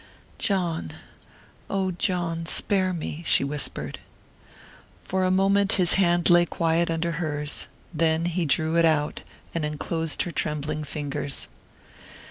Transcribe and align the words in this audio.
"John...oh, 0.39 1.91
John, 1.91 2.47
spare 2.47 2.91
me," 2.91 3.21
she 3.23 3.43
whispered. 3.43 3.99
For 5.03 5.23
a 5.25 5.29
moment 5.29 5.73
his 5.73 5.93
hand 5.93 6.27
lay 6.31 6.47
quiet 6.47 6.89
under 6.89 7.11
hers; 7.21 7.67
then 7.93 8.25
he 8.25 8.47
drew 8.47 8.75
it 8.77 8.85
out, 8.85 9.21
and 9.53 9.63
enclosed 9.63 10.23
her 10.23 10.31
trembling 10.31 10.83
fingers. 10.85 11.49